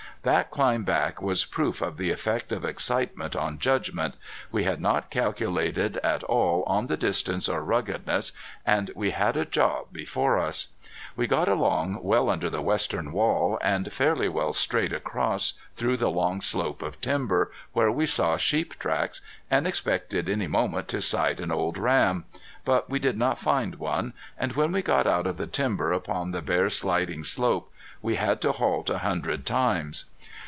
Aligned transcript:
That 0.23 0.51
climb 0.51 0.83
back 0.83 1.19
was 1.19 1.45
proof 1.45 1.81
of 1.81 1.97
the 1.97 2.11
effect 2.11 2.51
of 2.51 2.63
excitement 2.63 3.35
on 3.35 3.57
judgment. 3.57 4.13
We 4.51 4.65
had 4.65 4.79
not 4.79 5.09
calculated 5.09 5.97
at 6.03 6.21
all 6.25 6.61
on 6.67 6.85
the 6.85 6.95
distance 6.95 7.49
or 7.49 7.63
ruggedness, 7.63 8.31
and 8.63 8.91
we 8.95 9.09
had 9.09 9.35
a 9.35 9.45
job 9.45 9.87
before 9.91 10.37
us. 10.37 10.73
We 11.15 11.25
got 11.25 11.47
along 11.49 12.03
well 12.03 12.29
under 12.29 12.51
the 12.51 12.61
western 12.61 13.11
wall, 13.11 13.57
and 13.63 13.91
fairly 13.91 14.29
well 14.29 14.53
straight 14.53 14.93
across 14.93 15.55
through 15.75 15.97
the 15.97 16.11
long 16.11 16.39
slope 16.39 16.83
of 16.83 17.01
timber, 17.01 17.51
where 17.73 17.91
we 17.91 18.05
saw 18.05 18.37
sheep 18.37 18.77
tracks, 18.77 19.21
and 19.49 19.65
expected 19.65 20.29
any 20.29 20.45
moment 20.47 20.87
to 20.89 21.01
sight 21.01 21.39
an 21.39 21.49
old 21.51 21.79
ram. 21.79 22.25
But 22.63 22.91
we 22.91 22.99
did 22.99 23.17
not 23.17 23.39
find 23.39 23.75
one, 23.79 24.13
and 24.37 24.53
when 24.53 24.71
we 24.71 24.83
got 24.83 25.07
out 25.07 25.25
of 25.25 25.37
the 25.37 25.47
timber 25.47 25.91
upon 25.91 26.29
the 26.29 26.43
bare 26.43 26.69
sliding 26.69 27.23
slope 27.23 27.69
we 28.03 28.15
had 28.15 28.41
to 28.41 28.51
halt 28.53 28.89
a 28.89 28.97
hundred 28.99 29.45
times. 29.45 30.05